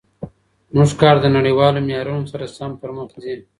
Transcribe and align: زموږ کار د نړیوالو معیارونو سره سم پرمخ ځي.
زموږ 0.71 0.91
کار 1.01 1.15
د 1.21 1.25
نړیوالو 1.37 1.85
معیارونو 1.87 2.27
سره 2.33 2.45
سم 2.57 2.71
پرمخ 2.81 3.09
ځي. 3.23 3.35